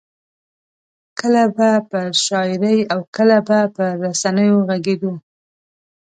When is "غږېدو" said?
4.67-5.13